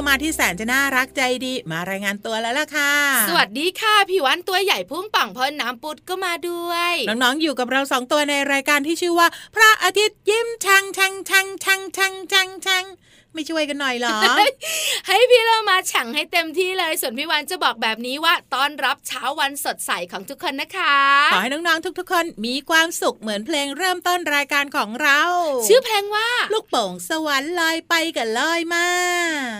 [0.00, 2.92] เรามาที่แสนจะน่ารักใจดี มารายงานตัวแล้วล่ะค่ะ
[3.28, 12.84] สวัสดีค่ะพี่วันตัวใหญ่พุ่งป่องพ่นน้ำปุดก็มาด้วย น้องๆอยู่กับเราสองตัวในรายการที่ชื่อว่า พระอาทิตย์ยิ้มช่างช่างช่างช่างช่างช่างช่าง
[13.34, 14.18] ไม่ช่วยกันหน่อยเหรอ
[15.06, 20.96] ให้พี่เรามาฉังให้เต็มที่เลย ส่วนพี่วันจะบอกแบบนี้ว่าต้อนรับเช้าวันสดใสของทุกคนนะคะ
[21.32, 25.20] ขอให้น้องๆทุกๆ คนมีความสุขเหมือนเพลงเริ่มต้นรายการของเรา
[25.66, 28.86] ชื่อเพลงว่า ลูกโป่งสวรรค์ลอยไปกับลอยมา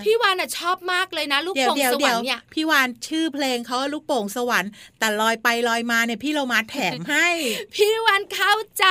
[0.05, 7.29] พี่วานน่ะชอบมากเลยนะ ลูกเดี๋ยวโป่งเดี๋ยวสวเดี๋รยรวค์เนี่ยพี่วานชื่อเพลงเขาว่าลูกโป่งสวรรค์แต่ลอยไปลอยมาเนี่ยพี่เรามาแถมให้
[7.75, 8.87] พี่วานเข้าใจ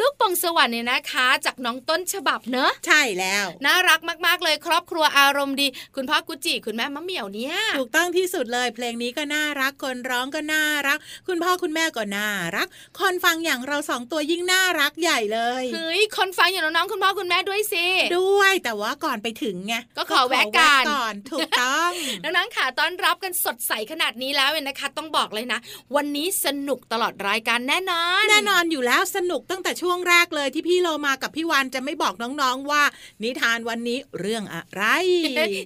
[0.00, 12.66] ลูกโป่งสวรรค์เนี่ยนะคะ จากน้องต้นฉบับเนอะใช่แล้วน่ารักมากๆเลยครอบครัวอารมณ์ดี คุณพ่อกุจิคุณแม่มะเหมี่ยวเนี่ยถูกต้องที่สุดเลยเพลงนี้ก็น่ารักคนร้องก็น่ารัก คุณพ่อคุณแม่ก็น่ารัก
[12.98, 17.86] คนฟังอย่างเราสองตัวยิ่งน่ารักใหญ่เลยเฮ้ยคนฟังอย่างน้องๆคุณพ่อคุณแม่ด้วยสิ
[18.18, 21.90] ด้วยแต่ว่าก่อนไปถึงไงก็ขอแวะกันก่อนถูกต้อง
[22.22, 25.58] น้องๆค่ะต้อนรับกันสดใสขนาดนี้แล้วเนี่ยนะคะ ต้องบอกเลยนะ
[25.96, 32.82] วันนี้สนุกตลอดรายการแน่นอน แน่นอนอยู่แล้วสนุกตั้งแต่ช่วงแรกเลยที่พี่โลมากับพี่วันจะไม่บอกน้องๆว่า
[33.22, 34.82] นิทานวันนี้เรื่องอะไร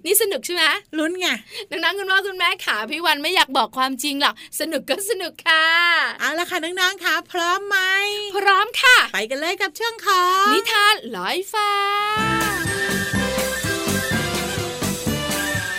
[0.04, 0.64] นี่สนุกใช่ไหม
[0.98, 1.26] ลุ้นไง
[1.70, 5.66] น้องๆคุณพ่อคุณแม่ค่ะพี่วันไม่อยากบอกความจริงหรอกสนุกก็สนุกค่ะ
[6.20, 7.78] เอาละค่ะน้องๆค่ะพร้อมไหม
[8.36, 11.70] พร้อมค่ะ ไปกันเลยกับช่วงของนิทานลอยฟ้า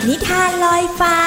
[0.08, 1.18] นิทานลอยฟ้า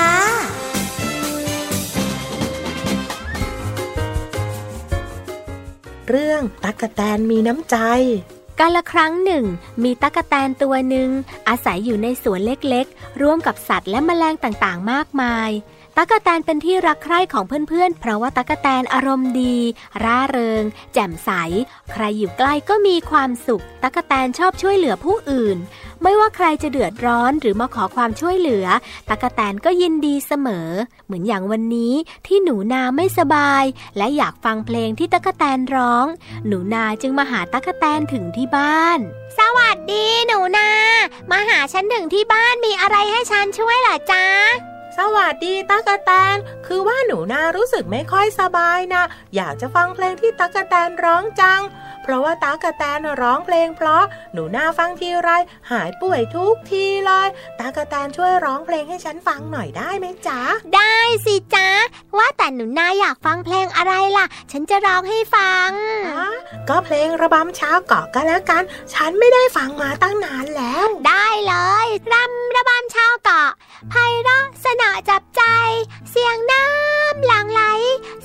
[6.10, 7.78] เรื่องตั๊กแตนมีน้ำใจ
[8.60, 9.46] กาลครั้งหนึ่ง
[9.84, 11.10] มีตั๊กแตนตัวหนึ่ง
[11.48, 15.50] อาศัยอยู่ในสวนเล็กๆ ร่วมกับสัตว์และแมลงต่างๆ มากมาย
[16.00, 19.58] ตั๊กแตนเป็นที่รักใคร่ของเพื่อนๆ เพราะว่าตั๊กแตนอารมณ์ดี
[20.04, 20.64] ร่าเริง
[20.94, 21.30] แจ่มใส
[21.92, 25.58] ใครอยู่ใกล้ก็มีความสุข ตั๊กแตนชอบช่วยเหลือผู้อื่น
[26.04, 28.66] ไม่ว่าใครจะเดือดร้อนหรือมาขอความช่วยเหลือ
[29.10, 30.70] ตั๊กแตนก็ยินดีเสมอ
[31.06, 31.94] เหมือนอย่างวันนี้
[32.28, 33.64] ที่หนูนาไม่สบาย
[33.98, 36.06] และอยากฟังเพลงที่ตั๊กแตนร้อง
[36.48, 39.00] หนูนาจึงมาหาตั๊กแตนถึงที่บ้าน
[39.38, 40.70] สวัสดีหนูนา
[41.32, 44.26] มาหาฉันถึงที่บ้านมีอะไรให้ฉันช่วยเหรอจ๊ะ
[44.98, 49.04] สวัสดีตั๊กแตน คือว่าหนูนารู้สึกไม่ค่อยสบายนะ
[49.36, 51.62] อยากจะฟังเพลงที่ตั๊กแตนร้องจัง
[52.04, 54.04] เพราะว่าตั๊กแตนร้องเพลง เพราะ
[54.34, 55.30] หนูนาฟังทีไร
[55.72, 57.28] หายป่วยทุกทีเลย
[57.60, 60.42] ตั๊กแตนช่วยร้องเพลงให้ฉันฟังหน่อยได้ไหมจ๊ะ
[60.76, 61.70] ได้สิจ๊ะ
[62.18, 65.70] ว่าแต่หนูนาอยากฟังเพลงอะไรล่ะ ฉันจะร้องให้ฟัง
[66.08, 66.26] อ๋อ
[66.70, 68.64] ก็เพลงระบำเช้าเกาะก็แล้วกัน
[68.94, 71.56] ฉันไม่ได้ฟังมาตั้งนานแล้ว ได้เล
[71.86, 73.50] ยรำระบำชาวเกาะ
[73.90, 75.44] ไพเราะสนอจับใจ
[76.12, 77.62] เสียงน้ำหลั่งไหล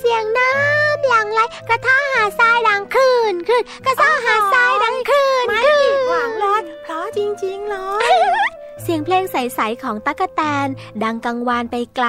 [0.01, 8.17] เสียงน้ำหลั่งไหล กระทะหาดทรายดังคลื่นคลื่นกระทะหาดทรายดังคลื่นไม่คลื่ผินดหวังเลยเพราะจริงๆเลย
[8.83, 10.69] เสียงเพลงใส ๆ ของตั๊กแตน
[11.03, 12.09] ดังกังวานไปไกล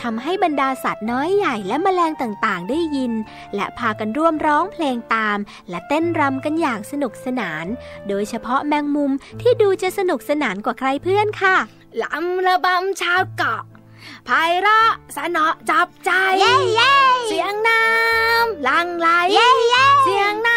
[0.00, 3.12] ทำให้บรรดาสัตว์น้อยใหญ่และแมลงต่างๆ ได้ยิน
[3.54, 5.38] และพากันร่วมร้องเพลงตาม
[5.68, 7.66] และเต้นรำกันอย่างสนุกสนาน
[8.08, 11.56] โดยเฉพาะแมงมุมที่ดูจะสนุกสนานกว่าใครเพื่อนค่ะ
[12.02, 13.62] ลำระบำชาวเกาะ
[14.26, 16.92] ไพเราะสนอจับใจ เย้เย้
[17.28, 20.55] เสียงน้ำหลังไหลเย้เย้เสียงน้ำ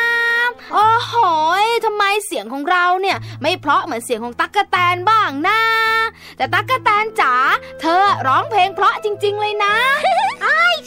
[0.74, 1.16] โอ้โห
[1.64, 5.60] ยทำไมเสียงของเราเนี่ย ไม่เพราะเหมือนเสียงของตั๊กแตนบ้างนะ
[6.38, 7.34] แต่ตั๊กแตนจ๋า
[7.82, 9.76] เธอร้องเพลงเพราะจริง ๆ เลยนะ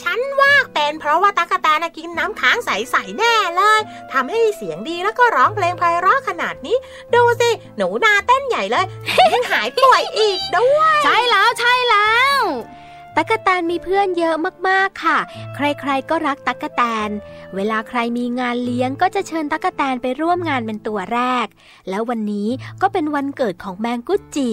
[0.03, 3.81] ฉันว่าเป็นเพราะว่าตั๊กแตนน่ะกินน้ำค้างใสๆแน่เลย
[4.13, 6.77] ทำให้เสียงดีแล้วก็ร้องเพลงไพเราะขนาดนี้
[7.15, 8.85] ดูสิ หนูนาเต้นใหญ่เลย
[9.35, 12.41] ยังหายป่วยอีกด้วย ใช่แล้วใช่แล้ว
[13.17, 14.35] ตั๊กแตนมีเพื่อนเยอะ
[14.69, 15.19] มากๆค่ะ
[15.55, 17.11] ใครๆก็รักตั๊กแตน
[17.55, 21.47] เวลาใครมีงานเลี้ยงก็จะเชิญตั๊กแตนไปร่วมงานเป็นตัวแรก
[21.89, 22.49] แล้ววันนี้
[22.83, 24.51] ก็เป็นวันเกิดของแมงกุจี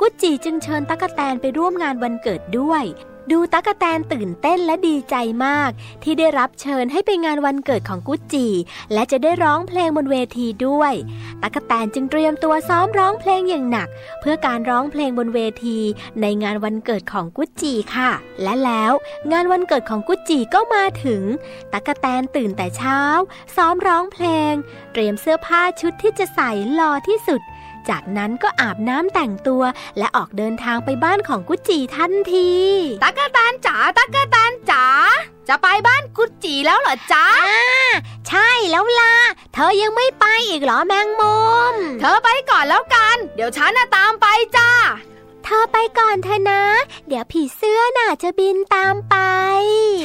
[0.00, 2.84] กุจีจึงเชิญตั๊กแตนไปร่วมงานวันเกิดด้วย
[3.32, 5.70] ดูตั๊กแตนตื่นเต้นและดีใจมาก
[6.02, 8.46] ที่ได้รับเชิญให้ไปงานวันเกิดของกุจี
[8.92, 10.92] และจะได้ร้องเพลงบนเวทีด้วย
[11.42, 13.88] ตั๊กแตนจึงเตรียมตัวซ้อมร้องเพลงอย่างหนัก
[14.20, 15.78] เพื่อการร้องเพลงบนเวที
[16.20, 18.10] ในงานวันเกิดของกุจจีค่ะ
[18.42, 18.92] และแล้ว
[19.32, 21.22] งานวันเกิดของกุจจีก็มาถึง
[21.72, 23.00] ตั๊กแตนตื่นแต่เช้า
[23.56, 24.52] ซ้อมร้องเพลง
[24.92, 27.40] เตรียมเสื้อผ้าชุดที่จะใส่หล่อที่สุด
[27.90, 29.62] จากนั้นก็อาบน้ำแต่งตัว
[29.98, 32.50] และออกเดินทางไปบ้านของกุจจีทันที
[33.02, 34.84] ตั๊กแตนจ๋าตั๊กแตนจ๋า
[35.48, 37.92] จะไปบ้านกุดจีแล้วเหรอจ๊ะอ่า
[38.28, 39.14] ใช่แล้วล่ะ
[39.54, 41.38] เธอยังไม่ไปอีกเหรอแมงมุ
[41.72, 44.26] ม เธอไปก่อนแล้วกัน เดี๋ยวฉันน่ะตามไป
[44.56, 44.70] จ้า
[45.44, 46.62] เธอไปก่อนเธอะนะ
[47.08, 49.16] เดี๋ยวผีเสื้อน่ะจะบินตามไป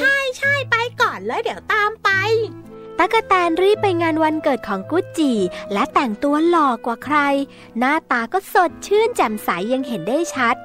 [0.00, 2.10] ใช่ใช่ไปก่อนเลยเดี๋ยวตามไป
[3.02, 5.32] ตั๊กแตนรีบไปงานวันเกิดของกุจจี
[5.72, 7.18] และแต่งตัวหล่อกว่าใคร
[7.78, 10.56] หน้าตาก็สดชื่นแจ่มใสยังเห็นได้ชัด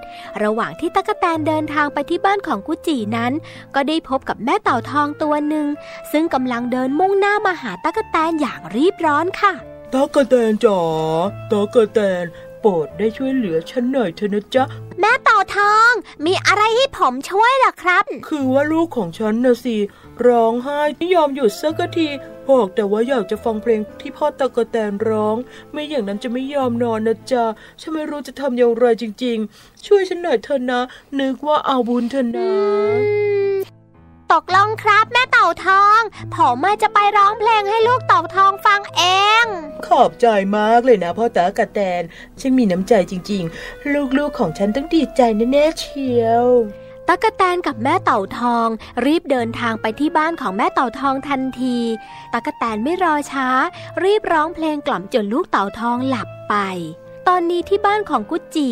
[0.43, 3.31] ระหว่างที่ตั๊กแตนเดินทางไปที่บ้านของกุจจีนั้น
[3.75, 5.67] ก็ได้พบกับแม่เต่าทองตัวหนึ่ง
[6.11, 9.53] ซึ่งกำลังเดินมุ่งหน้ามาหาตั๊กแตนอย่างรีบร้อนค่ะ
[9.93, 10.79] ตั๊กแตนจ๋า
[11.51, 12.25] ตั๊กแตน
[12.61, 14.65] โปรดได้ช่วยเหลือฉันหน่อยเถอะนะจ๊ะ
[14.99, 15.91] แม่เต่าทอง
[16.25, 19.75] มีอะไรให้ผมช่วยเหรอครับ คือว่าลูกของฉันน่ะสิ
[20.27, 22.09] ร้องไห้ไม่ยอมหยุดสักที
[22.49, 25.35] บอกแต่ว่าอยากจะฟังเพลงที่พ่อตะกะแตนร้อง
[25.71, 27.45] ไม่อย่างนั้นจะไม่ยอมนอนนะจ๊ะ
[27.81, 30.81] ฉันไม่รู้จะทำอย่างไรจริง ๆ ช่วยฉันหน่อยเถอะนะ
[31.19, 32.53] นึกว่าเอาบุญเถอะนะ
[34.33, 36.01] ตกลงครับแม่เต่าทอง
[36.33, 39.01] ผมมาจะไปร้องเพลงให้ลูกเต่าทองฟังเอ
[39.43, 39.45] ง
[39.87, 42.03] ขอบใจมากเลยนะพ่อตากระแตน
[42.39, 46.47] ฉันมีน้ำใจจริง ๆ ลูกๆของฉันต้องดีใจแน่ๆเชียว
[47.09, 48.67] ตั๊กแตนกับแม่เต่าทอง
[49.05, 51.77] รีบเดินทางไปที่บ้านของแม่เต่าทองทันที
[52.33, 53.47] ตั๊กแตนไม่รอช้า
[54.03, 56.55] รีบร้องเพลงกล่อมจนลูกเต่าทองหลับไป
[57.27, 58.69] ตอนนี้ที่บ้านของกุจจี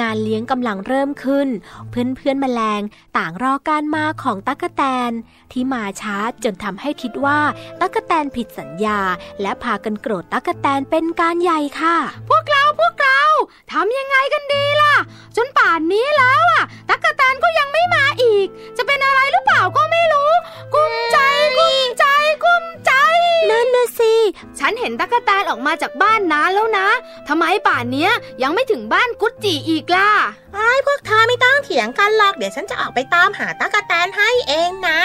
[0.00, 1.48] งานเลี้ยงกำลังเริ่มขึ้น
[1.90, 2.82] เพื่อนเพื่อนๆแมลง
[3.16, 5.10] ต่างรอการมาของตั๊กแตน
[5.52, 7.40] ที่มาช้าจนทำให้คิดว่า
[7.80, 9.00] ตั๊กแตนผิดสัญญา
[9.40, 11.96] และพากันโกรธตั๊กแตนเป็นการใหญ่ค่ะ
[12.28, 13.20] พวกเราพวกเรา
[13.72, 14.94] ทำยังไงกันดีล่ะ
[15.36, 18.46] จนป่านนี้แล้วอะตั๊กแตนก็ยังไม่มาอีก
[18.76, 20.32] จะเป็นอะไรหรือเปล่าก็ไม่รู้
[20.74, 21.18] กุ้มใจ
[21.58, 22.04] กุ้มใจ
[22.44, 22.92] กุ้มใจ
[23.50, 24.14] นั่นนะสิ
[24.58, 26.88] ฉันเห็นตั๊กแตนออกมาจากบ้านนานแล้วนะ
[27.28, 28.12] ทำไมป่านเนี้ย
[28.42, 30.10] ยังไม่ถึงบ้านกุดจีอีกล่ะ
[30.54, 35.00] ไอ้พวกเธอไม่ต้องเถียงกันหรอก เดี๋ยวฉันจะออกไปตามหาตากแตนให้เองนะ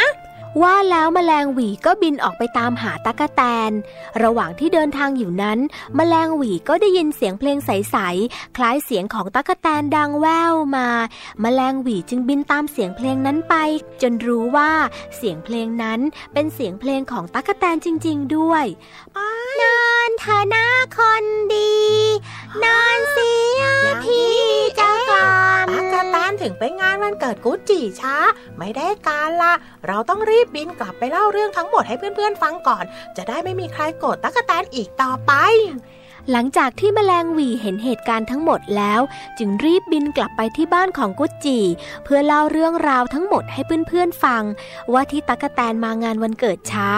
[0.62, 3.72] ว่าแล้วแมลงหวีก็บินออกไปตามหาตั๊กแตน
[4.24, 5.60] ระหว่างที่เดินทางอยู่นั้น
[5.96, 10.88] แมลงหวีก็ได้ยินเสียงเพลงใสๆ คล้ายเสียงของตั๊กแตนดังแว่วมา
[11.42, 13.56] แมลงหวีจึงบินตามเสียงเพลงนั้นไป
[14.02, 14.72] จนรู้ว่า
[15.16, 16.00] เสียงเพลงนั้น
[16.34, 18.66] เป็นเสียงเพลงของตั๊กแตนจริง ๆ ด้วย
[19.18, 19.41] น
[20.02, 20.68] อนเธอหน้า
[20.98, 21.74] คนดี
[22.64, 23.64] นอนเสีย
[24.04, 24.40] พี่
[24.76, 25.28] เจ้ากรร
[25.66, 28.16] มตากแตนถึงไปงานวันเกิดกุ๊จีช้า
[28.58, 29.54] ไม่ได้การละ
[29.88, 32.86] เราต้องรีบบินกลับไปเล่าเรื่องทั้งหมดให้เพื่อนๆฟังก่อน
[33.18, 35.34] จะได้ไม่มีใครโกรธตากแตนอีกต่อไป
[36.32, 39.02] หลังจากที่แมลงวีเห็นเหตุการณ์ทั้งหมดแล้ว
[39.38, 41.60] จึงรีบบินกลับไปที่บ้านของกุจจี
[42.04, 44.44] เพื่อเล่าเรื่องราวทั้งหมดให้เพื่อนๆฟัง
[44.94, 46.90] ว่าที่ตั๊กแตนมางานวันเกิดช้า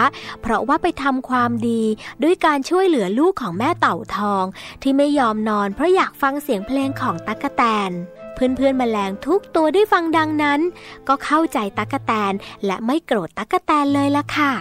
[0.42, 1.82] เพราะว่าไปทำความดี
[2.22, 4.44] ด้วยการช่วยเหลือลูกของแม่เต่าทอง
[4.82, 7.90] ที่ไม่ยอมนอนเพราะอยากฟังเสียงเพลงของตั๊กแตน
[8.34, 10.60] เพื่อนๆแมลงทุกตัวได้ฟังดังนั้น
[11.08, 12.32] ก็เข้าใจตั๊กแตน
[12.66, 14.52] และไม่โกรธตั๊กแตนเลยละค่ะ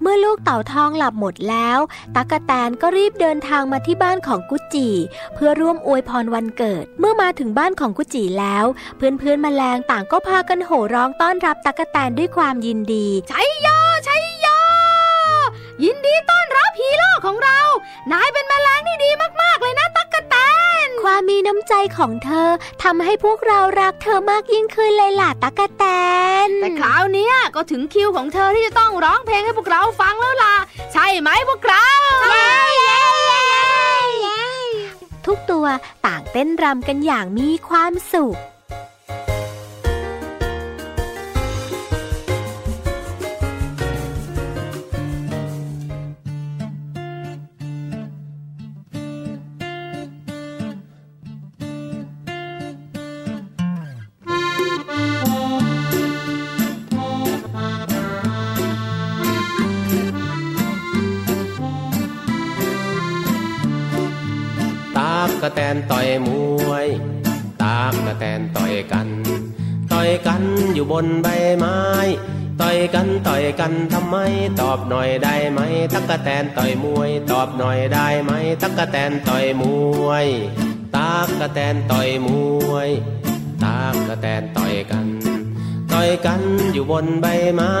[0.00, 1.78] เมื่อลูกเต่าทองหลับหมดแล้ว
[2.16, 4.88] ตั๊กแตนก็รีบเดินทางมาที่บ้านของกุจจี
[5.34, 8.64] เพื่อร่วมอวยพรวันเกิด เมื่อมาถึงบ้านของกุจจีแล้ว
[8.96, 14.60] เพื่อนๆแมลงต่างก็พากันโห่ร้องต้อนรับตั๊กแตนด้วยความยินดีใช่ยอใช่ยอ
[15.84, 17.60] ยินดีต้อนรับฮีโร่ของเรา
[18.12, 19.10] นายเป็นแมลงที่ดี
[19.42, 19.99] มากๆเลยนะต
[21.02, 22.48] ความมีน้ำใจของเธอ
[22.82, 25.84] ทำให้พวกเรารักเธอมากยิ่งขึ้นเลยล่ะตั๊กแต
[26.46, 30.54] น แต่คราวเนี้ยก็ถึงคิวของเธอที่จะต้องร้องเพลงให้พวกเราฟังแล้วล่ะ
[30.92, 31.84] ใช่ไหมพวกเรา
[35.26, 35.66] ทุกตัว
[36.06, 38.36] ต่างเต้นรำกันอย่างมีความสุข
[65.40, 66.28] กกะแตนต่อยม
[66.68, 66.86] วย
[67.62, 69.08] ตากกะแตนต่อยกัน
[69.92, 70.42] ต่อยกัน
[70.74, 71.26] อยู่บนใบ
[71.58, 71.78] ไม้
[72.60, 74.16] ต่อยกันต่อยกันทำไม
[74.60, 75.60] ตอบหน่อยได้ไหม
[75.94, 78.30] ตักกะแตนต่อยมวย ตอบหน่อยได้ไหม
[78.62, 79.62] ตักกะแตนต่อยม
[80.06, 80.26] วย
[80.96, 82.28] ตากกะแตนต่อยม
[82.70, 82.88] วย
[83.64, 85.06] ตากกะแตนต่อยกัน
[85.92, 86.42] ต่อยกัน
[86.72, 87.74] อยู่บนใบไม้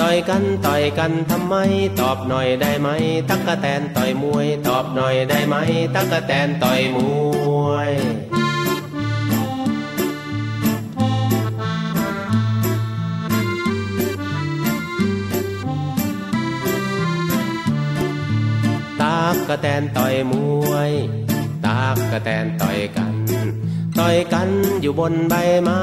[0.00, 1.54] ต่อยกันต่อยกันทำไม
[2.00, 2.88] ตอบหน่อยได้ไหม
[3.28, 5.54] ตักกะแตนต่อยมวย ตอบหน่อยได้ไหม
[5.94, 6.98] ตักกะแตนต่อยม
[7.66, 7.90] วย
[19.00, 20.32] ตากกะแตนต่อยม
[20.70, 20.92] วย
[21.66, 23.14] ตากกะแตนต่อยกัน
[23.98, 24.48] ต่อยกัน
[24.80, 25.82] อยู่บนใบไม้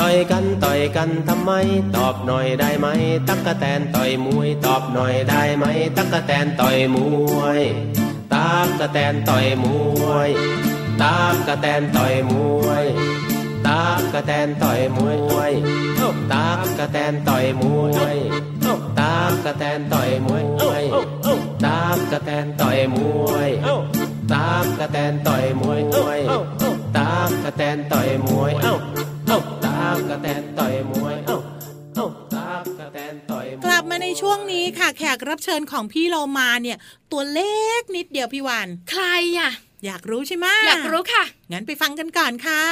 [0.00, 1.52] ต่อยกันต่อยกันทำไม
[1.96, 2.86] ตอบหน่อยได้ไหม
[3.28, 5.64] ตักกะแตนต่อยมวย ตอบหน่อยได้ไหม
[5.96, 6.96] ตักกะแตนต่อยม
[7.38, 7.60] วย
[8.34, 9.64] ตากกะแตนต่อยม
[10.06, 10.30] วย
[11.02, 12.32] ตากกะแตนต่อยม
[12.66, 12.84] วย
[13.66, 14.98] ตากกะแตนต่อยม
[15.36, 15.52] วย
[16.32, 17.62] ตากกะแตนต่อยม
[17.94, 18.16] วย
[18.98, 20.84] ตากกะแตนต่อยมวย
[21.64, 22.96] ตากกะแตนต่อยม
[23.28, 23.48] วย
[24.32, 25.74] ตากกะแตนต่อยมว
[26.18, 26.20] ย
[26.96, 29.59] ตากกะแตนต่อยมวยตา
[30.00, 31.16] กกะแตนต่อยมวย
[32.36, 36.78] ตากกะแตนต่อยมวยกลับมาในช่วงนี้ค่ะ แขกรับเชิญของพี่เรามาเนี่ย
[37.12, 39.04] ตัวเล็กนิดเดียวพี่วันใคร
[39.38, 39.50] อะ
[39.84, 42.62] อยากรู้ใช่ไหมอยากรู้ค่ะ งั้นไปฟังกันก่อนค่ะ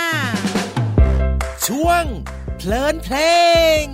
[1.67, 2.05] ช่วง
[2.59, 3.17] เพลินเพล
[3.83, 3.85] ง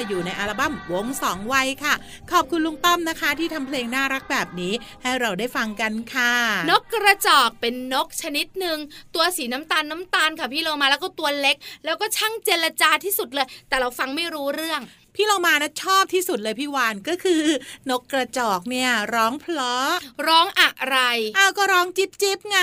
[0.00, 1.94] อกค่ะอยู่ในอัลบั้มวงสองวัยค่ะ
[2.32, 6.32] ขอบคุณลุงต้อมนะคะ ที่ทำเพลงน่ารักแบบนี้ ให้เราได้ฟังกันค่ะ
[6.70, 8.78] นกกระจอกเป็นนกชนิดหนึ่ง
[9.14, 14.82] ตัวสีน้ำตาลน้ำตาลค่ะพี่โลมาแล้วก็ตัวเล็ก แล้วก็ช่างเจรจาที่สุดเลย แต่เราฟังไม่รู้เรื่อง
[15.14, 17.42] พี่เรามานะชอบที่สุดเลยพี่วานก็คือ
[17.90, 19.90] นกกระจอกเนี่ย ร้องเพลาะ
[20.26, 20.98] ร้องอะไร
[21.38, 22.60] อ้าวก็ร้องจิบจิบไง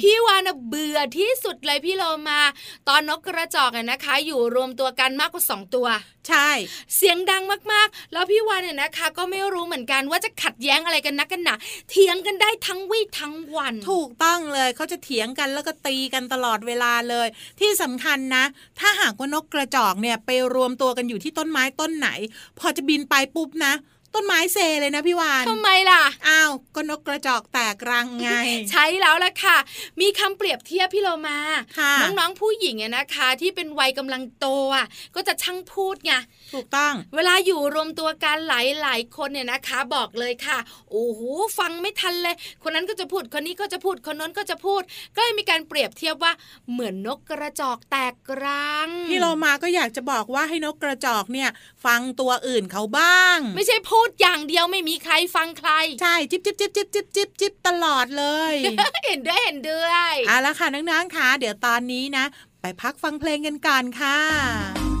[0.00, 2.40] พี่วานะเบื่อที่สุดเลยพี่โลมา
[2.88, 5.86] ตอนนกกระจอกอะนะคะ อยู่รวมตัวกันมากกว่าสองตัว
[6.28, 6.50] ใช่
[6.96, 11.54] เสียงดังมากๆ แล้วพี่วานเนี่ยนะคะ ก็ไม่รู้เหมือนกันว่าจะขัดแย้งอะไรกันนักกันหนา
[11.90, 17.28] เถียงกันได้ทั้งวี่ทั้งวัน ถูกต้องเลยเขาจะเถียงกันแล้วก็ตีกันตลอดเวลาเลย
[17.60, 18.44] ที่สำคัญนะ
[18.80, 22.08] ถ้าหากว่านกกระจอกเนี่ยไปรวมตัวกันอยู่ที่ต้นไม้ต้นไหน
[22.58, 23.72] พอจะบินไปปุ๊บนะ
[24.16, 28.30] ต้นไม้เซเลยนะพี่วานทำไมล่ะ อ้าวก็นกกระจอกแตกรังไง
[28.70, 29.56] ใช่แล้วล่ะค่ะ
[30.00, 31.38] มีคำเปรียบเทียบพี่โลมา
[31.78, 36.12] ค่ะน้องๆผู้หญิงอะนะคะ ที่เป็นวัยกำลังโตอะก็จะช่างพูดไง
[36.54, 38.52] ถูกต้อง เวลาอยู่รวมตัวกันห
[38.86, 40.58] ลายๆคนเนี่ยนะคะ บอกเลยค่ะ
[40.90, 41.20] โอ้โห
[41.58, 44.82] ฟังไม่ทันเลย คนนั้นก็จะพูดคนนี้ก็จะพูดคนนั้นก็จะพูด
[45.16, 46.32] ก็เลยมีการเปรียบเทียบว่า
[46.72, 51.50] เหมือนนกกระจอกแตกรังพี่โลมาก็อยากจะบอกว่าให้นกกระจอกเนี่ย
[51.84, 55.70] ฟังตัวอื่นเขาบ้าง ไม่ใช่พูดอย่างเดียวไม่มีใครฟังใคร
[56.02, 58.54] ใช่จิบจิบจิบจิบจิบจิบจิบตลอดเลย
[59.06, 62.24] เห็นด้วยเห็นด้วยเอาละค่ะน้องๆค่ะเดี๋ยวตอนนี้นะ
[62.60, 64.95] ไปพักฟังเพลงกันก่อนค่ะ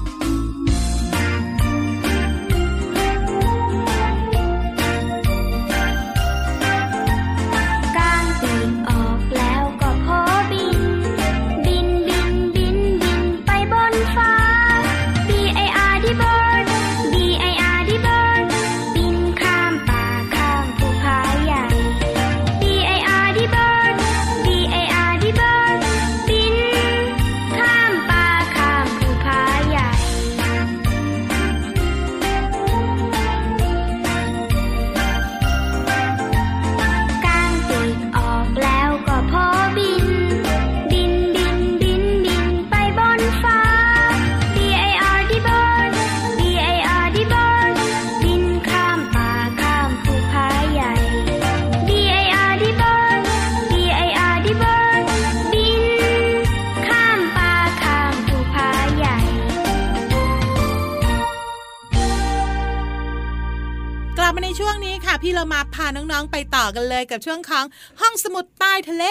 [66.16, 67.64] น้องๆไปต่อกันเลยกับช่วงของ
[68.00, 69.04] ห้องสมุดใต้ทะเล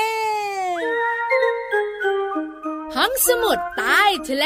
[2.95, 4.45] ห้องสมุดใต้ทะเล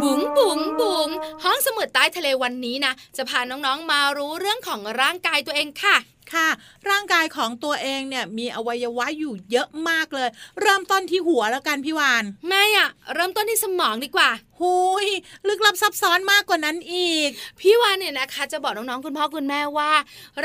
[0.00, 1.08] บุ๋งบุ๋งบุ๋ง
[1.44, 5.96] ห้องสมุดใต้ทะเลวันนี้นะ จะพาน้องๆมารู้เรื่องของร่างกายตัวเองค่ะ
[6.34, 6.48] ค่ะ
[6.90, 10.28] ร่างกายของตัวเองเนี่ยมีอวัยวะอยู่เยอะมากเลย
[10.60, 15.06] เริ่มต้นที่หัวแล้วกันพี่วานไม่อะเริ่มต้นที่สมองดีกว่าหุย
[15.48, 17.28] ลึกลับซับซ้อนมากกว่านั้นอีก
[17.60, 19.92] พี่วานเนี่ยนะคะ จะบอกน้องๆคุณพ่อคุณแม่ว่า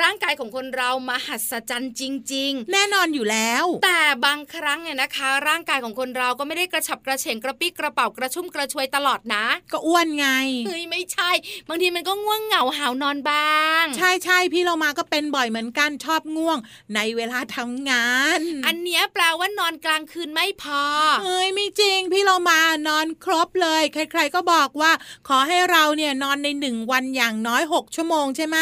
[0.01, 2.01] ร่างกายของคนเรามหัศจรรย์จ
[2.33, 10.27] ริงแน่นอนอยู่แล้วๆแต่บางครั้งเนี่ยนะคะ ร่างกายของคนเราก็ไม่ได้กระฉับกระเฉงกระปี้กระเป๋ากระชุ่มกระชวยตลอดนะ ก็อ้วนไง
[10.67, 11.31] เฮ้ยไม่ใช่
[11.69, 16.57] บางทีมันก็ง่วงเหงาหาวนอนบ้าง ใช่ใช่พี่เรามาก็เป็นบ่อยเหมือนกันชอบง่วง
[16.95, 18.07] ในเวลาทำงา
[18.37, 20.83] น อันเนี้ยแปลว่านอนกลางคืนไม่พอ
[21.23, 24.91] เฮ้ยไม่จริง พี่เรามานอนครบเลย ใคร ๆ ก็บอกว่า
[25.27, 28.57] ขอให้เราเนี่ยนอนในหนึ่งวันอย่างน้อยหกชั่วโมงใช่ไหม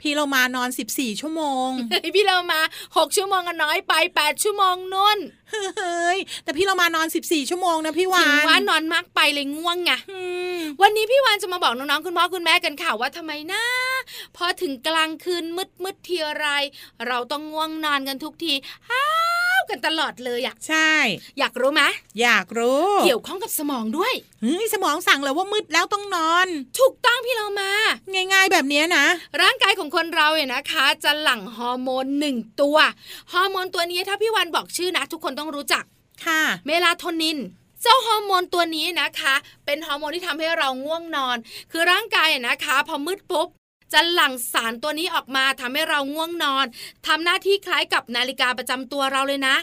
[0.00, 2.60] พี่เรามานอนสิบสี่ชั่วโมงเฮ้ยพี่เรามา
[2.96, 5.18] หกชั่วโมงก็น้อยไปแปดชั่วโมงนุ่น
[5.78, 10.20] เฮ้ยแต่พี่เรามานอนสิบสี่ชั่วโมงนะพี่วาถึงนว่านอนมากไปเลยง่วงไงอื
[10.56, 13.62] มวันนี้พี่วานจะมาบอกน้องๆคุณพ่อคุณแม่กันค่ะว่าทำไมนะ
[14.36, 16.46] พอถึงกลางคืนมืดมืดๆทีไร
[17.06, 18.54] เราต้องง่วงนอนกันทุกที
[18.90, 19.19] ห้าว
[19.70, 20.92] กันตลอดเลยอะใช่
[21.38, 21.82] อยากรู้ไหม
[22.22, 26.46] อยากรู้ เกี่ยวข้องกับสมองด้วยเฮ้ยสมองสั่งเลยว่ามืดแล้วต้องนอน
[26.78, 27.72] ถูกต้องพี่เรามา
[28.32, 29.04] ง่าย ๆ แบบเนี้ยนะ
[29.42, 32.76] ร่างกายของคนเราเนี่ยนะคะ จะหลั่งฮอร์โมนหนึ่งตัว
[33.32, 35.84] ฮอร์โมนตัวนี้ถ้าพี่วันบอกชื่อนะ ทุกคนต้องรู้จัก
[36.24, 37.38] ค่ะเมลาโทนิน
[37.82, 41.36] เจ้าฮอร์โมนตัวนี้นะคะ เป็นฮอร์โมนที่ทำให้เราง่วงนอน
[41.72, 43.48] คือร่างกายอะนะคะ พอมืดปุ๊บ
[43.92, 46.66] จะหลั่งสารตัวนี้ออกมาทำให้เราง่วงนอน
[47.06, 49.56] ทำหน้าที่คล้ายกับนาฬิกาประจำตัวเราเลยนะ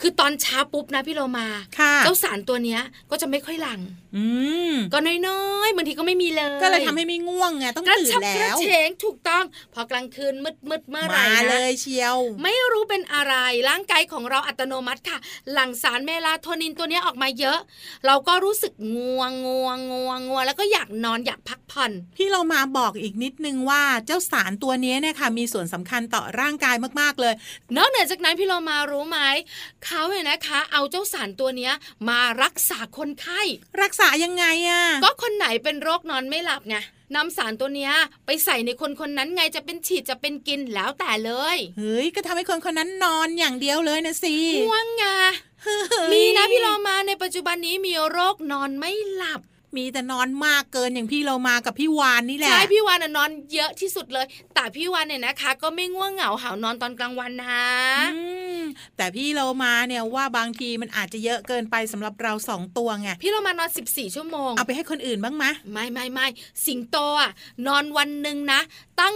[0.00, 1.46] คือตอนเช้าปุ๊บนะพี่โลมา
[1.78, 3.80] ค่ะเจ้าสารตัวเนี้ยก็จะไม่ค่อยหลั่ง
[4.16, 4.24] อื
[4.72, 9.44] มก็น้อยๆบางทีก็ไม่มีเลย ก็เลยทำให้ไม่ง่วงไงต้องกระตื่นชับกแล้ระวเฉงถูกต้อง
[9.74, 13.34] พอกลางคืนมืดมืดๆเมื่อไหร่มานะเลยเชียว ไม่รู้เป็นอะไร
[13.68, 15.18] ร่างกายของเราอัตโนมัติค่ะ
[15.52, 17.58] หลั่งสารเมลาโทนินตัวเนี้ยออกมาเยอะ
[18.06, 27.34] เราก็รู้สึกง่วงง่วงง่วงง่วงแล้วก็อยากนอนอยากพักผ่อนพี่เรามาบอกอีกนิดนึงว่าว่าเจ้าสารตัวนี้เนี่ยค่ะมีส่วนสำคัญต่อร่างกายมากๆเลย
[27.76, 29.18] นอกเหนือจากนั้นพี่เรามารู้ไหม
[29.84, 31.72] เขาเนี่ยนะคะ เอาเจ้าสารตัวเนี้ย
[32.08, 33.42] มารักษาคนไข้
[33.82, 36.76] รักษายังไงอะก็คนไหนเป็นโรคนอนไม่หลับไง
[37.14, 37.92] นำสารตัวเนี้ย
[38.26, 45.04] ไปใส่ในคนคนนั้นไงจะเป็นฉีดจะเป็นกินแล้วแต่เลยเฮ้ยก็ทำให้คนคนนั้นนอนอย่างเดียวเลยนะสิง่วงไง
[45.62, 49.40] เฮ้ยมีนะพี่เรามาในปัจจุบันนี้มีโรคนอนไม่หลับ
[49.76, 57.60] มีแต่นอนมากเกินอย่างพี่เรามากับพี่วานนี่แหละ ใช่พี่วานน่ะนอนเยอะที่สุดเลย แต่พี่วานเนี่ยนะคะ ก็ไม่ง่วงเหงาหาวนอนตอนกลางวันนะ
[58.14, 58.22] อื
[58.58, 58.62] ม
[58.96, 66.26] แต่พี่เรามาเนี่ยว่าบางทีมันอาจจะเยอะเกินไปสำหรับเราสองตัวไงพี่เรามานอน 14 ชั่วโมง เอาไปให้คนอื่นบ้างมะไม่ไม่ไม่
[66.66, 67.30] สิงโตอะ
[67.66, 68.60] นอนวันหนึ่งนะ
[69.00, 69.14] ตั้ง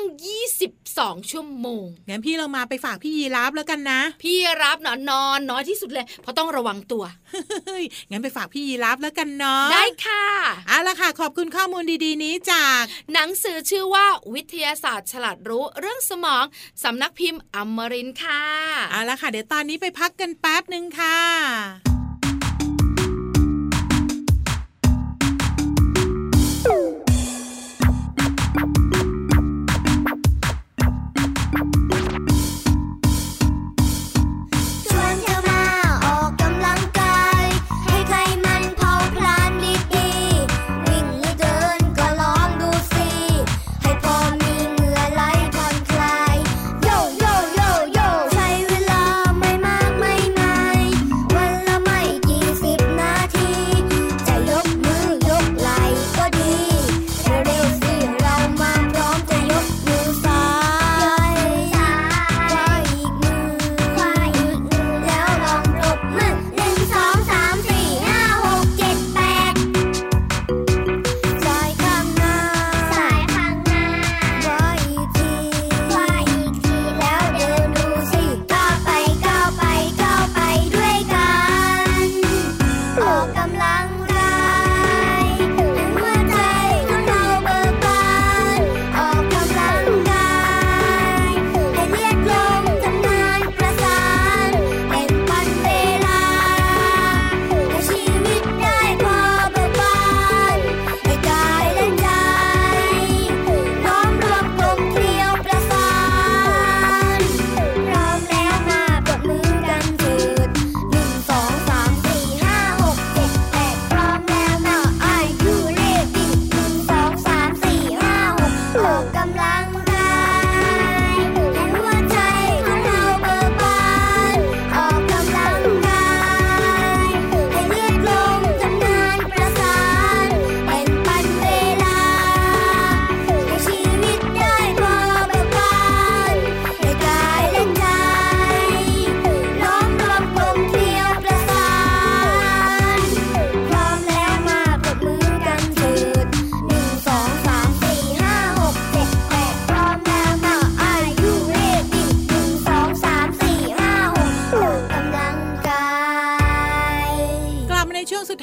[0.64, 7.05] 22 ชั่วโมงงั้นพี่เรามาไปฝากพี่ยีราฟแล้วกันนะ พี่รับนอนนอนน้อยที่สุดเลย เพราะต้องระวังตัว
[7.66, 10.25] เฮ้ยงั้นไปฝากพี่ยีราฟแล้วกันเนาะได้ค่ะ
[10.69, 12.83] เอาละค่ะ ขอบคุณข้อมูลดีๆ นี้จาก
[13.13, 16.45] หนังสือชื่อว่าวิทยาศาสตร์ฉลาดรู้เรื่องสมอง
[16.85, 18.43] สำนักพิมพ์อมรินทร์ค่ะ
[18.91, 21.98] เอาละค่ะ เดี๋ยวตอนนี้ไปพักกันแป๊บหนึ่งค่ะ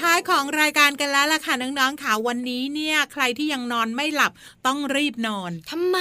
[0.01, 4.31] ท้ายของรายการกันแล้วล่ะค่ะน้องๆค่ะวันนี้เนี่ย ใครที่ยังนอนไม่หลับ
[4.67, 5.97] ต้องรีบนอนทำไม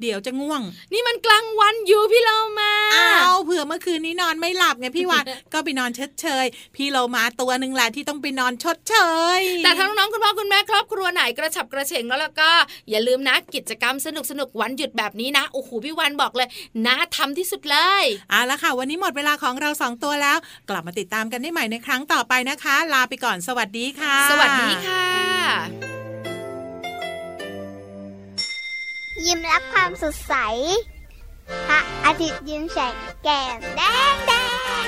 [0.00, 6.44] เดี๋ยวจะง่วง นี่มันกลางวันอยู่พี่เรามาอ้าวเผื่อเมื่อคืนนี้นอนไม่หลับไงพี่วานก็ไปนอนชดเชย
[6.76, 8.96] พี่เรามาตัวหนึ่งแหละที่ต้องไปนอนชดเช
[9.38, 12.50] ย แต่ถ้าน้องๆคุณพ่อคุณแม่ครอบครัวไหนกระฉับกระเฉงแล้วแล้วก็
[12.90, 16.48] อย่าลืมนะกิจกรรมสนุกสนุกๆวันหยุดแบบนี้นะโอ้โหพี่วันบอกเลย
[16.86, 20.38] น่าทำที่สุดเลยเอาละค่ะ วันนี้หมดเวลาของเราสองตัวแล้ว
[20.70, 25.06] กลับมาติดตามกันได้ใหม่ในครั้งต่อไปนะคะ ลาไปก่อนสวัสดีค่ะ สวัสดีค่ะ
[29.26, 30.34] ยิ้มรับความสดใส
[31.68, 34.32] พระอาทิตย์ยิ้มแฉกแก้มแดงแด
[34.84, 34.86] ง